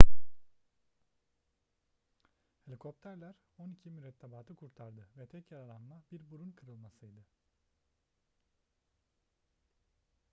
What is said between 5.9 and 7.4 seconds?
bir burun kırılmasıydı